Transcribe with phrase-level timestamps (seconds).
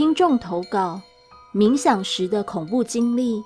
[0.00, 0.98] 听众投稿：
[1.54, 3.44] 冥想时的恐怖经历。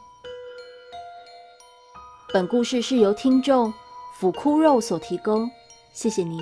[2.32, 3.74] 本故事是由听众
[4.14, 5.50] 腐枯肉所提供，
[5.92, 6.40] 谢谢您。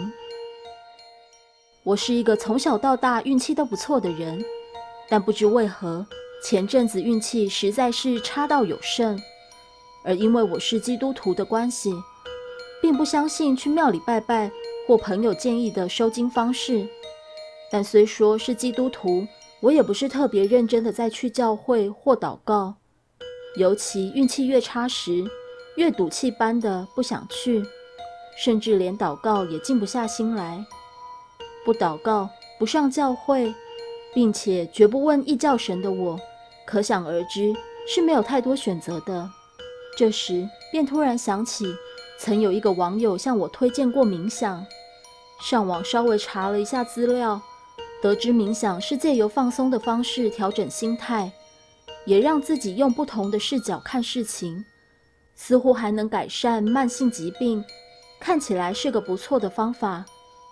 [1.82, 4.44] 我是一个从小到大运气都不错的人，
[5.08, 6.06] 但不知为何
[6.44, 9.18] 前阵子运气实在是差到有剩。
[10.04, 11.90] 而因为我是基督徒的关系，
[12.82, 14.50] 并不相信去庙里拜拜
[14.86, 16.86] 或朋友建议的收金方式。
[17.70, 19.26] 但虽说是基督徒，
[19.62, 22.74] 我也不是特别认真的在去教会或祷告。
[23.56, 25.24] 尤其运气越差时，
[25.76, 27.62] 越赌气般的不想去，
[28.36, 30.64] 甚至连祷告也静不下心来。
[31.64, 33.54] 不祷告，不上教会，
[34.12, 36.18] 并且绝不问异教神的我，
[36.66, 37.54] 可想而知
[37.86, 39.30] 是没有太多选择的。
[39.96, 41.72] 这时便突然想起，
[42.18, 44.66] 曾有一个网友向我推荐过冥想，
[45.40, 47.40] 上网稍微查了一下资料，
[48.02, 51.30] 得知冥想是借由放松的方式调整心态，
[52.04, 54.64] 也让自己用不同的视角看事情。
[55.36, 57.64] 似乎还能改善慢性疾病，
[58.20, 60.04] 看起来是个不错的方法。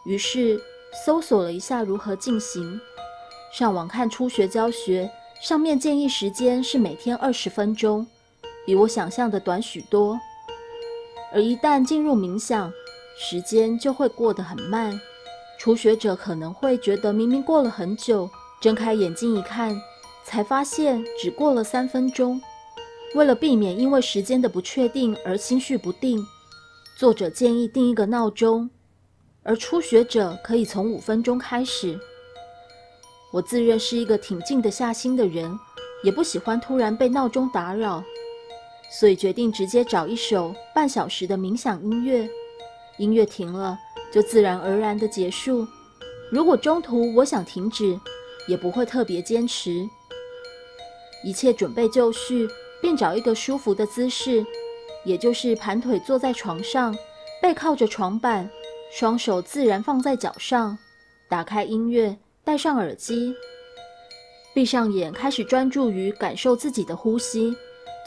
[0.06, 0.60] 于是
[1.04, 2.80] 搜索了一下如何进行，
[3.52, 5.10] 上网看初学教学，
[5.40, 8.06] 上面建议时间是每天二十分钟，
[8.64, 10.18] 比我想象的短许多。
[11.32, 12.72] 而一旦进入冥想，
[13.18, 14.98] 时间就会过得很慢。
[15.60, 18.30] 初学者可能会觉得明明过了很久，
[18.62, 19.78] 睁开眼睛一看，
[20.24, 22.40] 才发现只过了三分钟。
[23.14, 26.26] 为了避免因为时间的不确定而心绪不定，
[26.96, 28.70] 作者建议定一个闹钟，
[29.42, 32.00] 而初学者可以从五分钟开始。
[33.30, 35.54] 我自认是一个挺静得下心的人，
[36.02, 38.02] 也不喜欢突然被闹钟打扰，
[38.98, 42.26] 所以决定直接找一首半小时的冥想音乐。
[42.96, 43.78] 音乐停了，
[44.12, 45.66] 就自然而然的结束。
[46.30, 47.98] 如果中途我想停止，
[48.46, 49.88] 也不会特别坚持。
[51.24, 52.48] 一切准备就绪。
[52.82, 54.42] 便找一个舒服的姿势，
[55.04, 56.96] 也就是盘腿坐在床上，
[57.42, 58.50] 背靠着床板，
[58.90, 60.78] 双手自然放在脚上，
[61.28, 63.34] 打开音乐，戴上耳机，
[64.54, 67.54] 闭上眼，开始专注于感受自己的呼吸，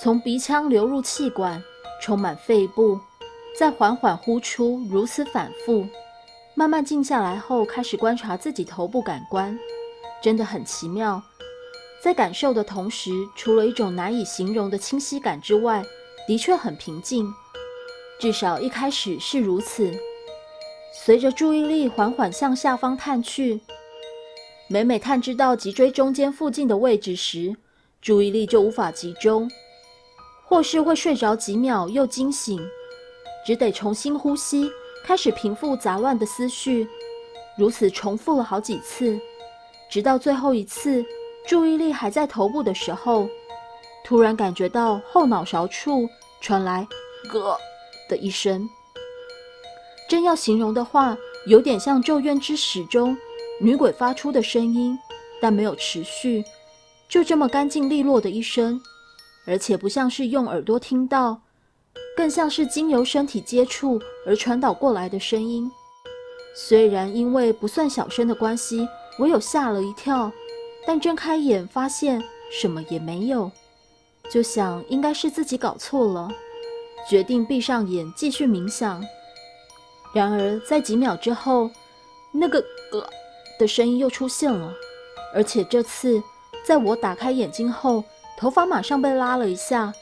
[0.01, 1.63] 从鼻腔流入气管，
[2.01, 2.99] 充满肺部，
[3.57, 5.87] 再缓缓呼出，如此反复。
[6.55, 9.57] 慢慢静下来后，开始观察自己头部感官，
[10.21, 11.21] 真的很奇妙。
[12.01, 15.83] 在感受的同时，除了一种难以形容的清晰感之外，
[16.27, 17.31] 的确很平静。
[18.19, 19.91] 至少一开始是如此。
[20.93, 23.61] 随着注意力缓缓向下方探去，
[24.67, 27.55] 每每探知到脊椎中间附近的位置时，
[28.01, 29.49] 注意力就无法集中，
[30.45, 32.59] 或是会睡着几秒又惊醒，
[33.45, 34.69] 只得重新呼吸，
[35.05, 36.87] 开始平复杂乱的思绪。
[37.57, 39.19] 如此重复了好几次，
[39.89, 41.05] 直到最后一次。
[41.45, 43.27] 注意力还在头部的时候，
[44.05, 46.07] 突然感觉到后脑勺处
[46.39, 46.87] 传来
[47.29, 47.59] “咯”
[48.09, 48.65] 的一声。
[50.07, 53.17] 真要形容的话，有点像《咒怨之始》中
[53.59, 54.97] 女鬼发出的声音，
[55.41, 56.45] 但没有持续，
[57.09, 58.79] 就这么干净利落的一声，
[59.45, 61.41] 而且不像是用耳朵听到，
[62.15, 65.71] 更像是经由身体接触而传导过来的声音。
[66.55, 68.87] 虽然因为不算小声的关系，
[69.17, 70.31] 我有吓了一跳。
[70.85, 72.21] 但睁开眼，发现
[72.51, 73.49] 什么也没有，
[74.29, 76.29] 就想应该是自己搞错了，
[77.09, 79.01] 决定闭上眼继续冥想。
[80.13, 81.71] 然而在几秒之后，
[82.33, 82.59] 那个
[82.91, 83.09] “呃”
[83.57, 84.73] 的声音又出现了，
[85.33, 86.21] 而且这次
[86.65, 88.03] 在我打开眼睛后，
[88.37, 89.93] 头发马上被拉了一下，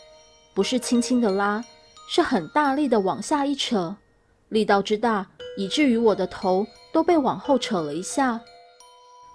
[0.55, 1.63] 不是轻轻的拉，
[2.07, 3.95] 是很大力的往下一扯，
[4.50, 8.39] 力道之大，以至于我的头都被往后扯了一下。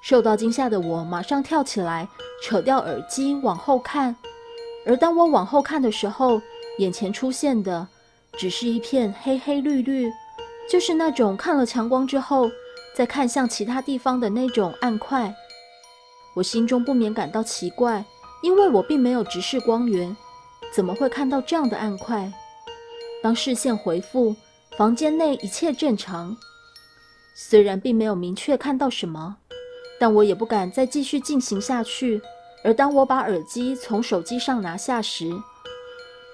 [0.02, 2.08] 受到惊吓的我马上跳起来，
[2.42, 4.14] 扯掉耳机往后看。
[4.86, 6.40] 而当我往后看的时候，
[6.78, 7.88] 眼前出现的
[8.38, 10.12] 只是一片黑黑绿绿，
[10.70, 12.48] 就是那种看了强光之后
[12.94, 15.34] 再看向其他地方的那种暗块。
[16.34, 18.04] 我心中不免感到奇怪，
[18.42, 20.16] 因为我并没有直视光源，
[20.72, 22.30] 怎么会看到这样的暗块？
[23.26, 24.36] 当视线回复，
[24.78, 26.36] 房间内一切正常，
[27.34, 29.38] 虽然并没有明确看到什么。
[29.98, 32.22] 但我也不敢再继续进行下去。
[32.62, 35.28] 而当我把耳机从手机上拿下时，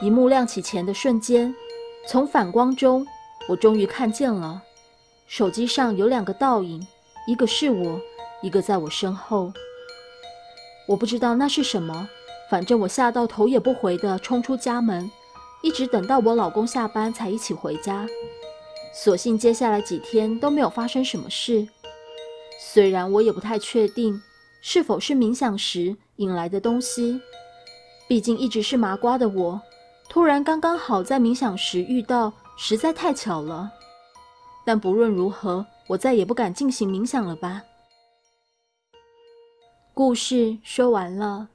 [0.02, 1.54] 一幕亮起前的瞬间，
[2.06, 3.06] 从反光中，
[3.48, 4.60] 我终于看见了
[5.26, 6.86] 手机上有两个倒影，
[7.26, 7.98] 一个是我，
[8.42, 9.50] 一个在我身后。
[10.86, 12.06] 我不知道那是什么，
[12.50, 15.10] 反正我吓到头也不回地冲出家门，
[15.62, 18.06] 一直等到我老公下班才一起回家。
[18.94, 21.66] 所幸接下来几天都没有发生什么事。
[22.60, 24.20] 虽然我也不太确定，
[24.60, 27.20] 是否是冥想时引来的东西。
[28.06, 29.60] 毕竟一直是麻瓜的我，
[30.08, 33.72] 突然刚刚好在冥想时遇到，实在太巧了。
[34.64, 37.62] 但不论如何，我再也不敢进行冥想了吧。
[39.94, 41.48] 故事说完了。